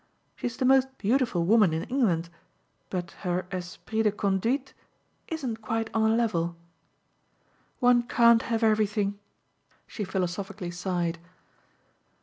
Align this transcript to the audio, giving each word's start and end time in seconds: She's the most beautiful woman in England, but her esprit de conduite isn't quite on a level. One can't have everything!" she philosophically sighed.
She's 0.35 0.57
the 0.57 0.65
most 0.65 0.87
beautiful 0.97 1.45
woman 1.45 1.73
in 1.73 1.83
England, 1.83 2.29
but 2.89 3.11
her 3.21 3.45
esprit 3.51 4.01
de 4.01 4.11
conduite 4.11 4.73
isn't 5.27 5.61
quite 5.61 5.91
on 5.93 6.09
a 6.09 6.15
level. 6.15 6.55
One 7.79 8.01
can't 8.07 8.41
have 8.49 8.63
everything!" 8.63 9.19
she 9.85 10.03
philosophically 10.03 10.71
sighed. 10.71 11.19